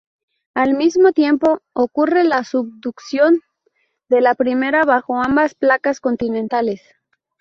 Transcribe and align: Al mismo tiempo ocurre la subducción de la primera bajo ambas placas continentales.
Al 0.55 0.73
mismo 0.73 1.11
tiempo 1.11 1.61
ocurre 1.73 2.23
la 2.23 2.43
subducción 2.43 3.41
de 4.09 4.21
la 4.21 4.33
primera 4.33 4.83
bajo 4.83 5.21
ambas 5.21 5.53
placas 5.53 5.99
continentales. 5.99 6.81